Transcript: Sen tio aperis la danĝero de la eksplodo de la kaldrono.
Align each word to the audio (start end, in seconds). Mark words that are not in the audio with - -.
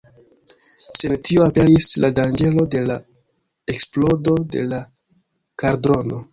Sen 1.01 1.13
tio 1.29 1.43
aperis 1.47 1.89
la 2.05 2.11
danĝero 2.21 2.65
de 2.77 2.83
la 2.87 2.97
eksplodo 3.77 4.37
de 4.57 4.67
la 4.75 4.83
kaldrono. 5.65 6.23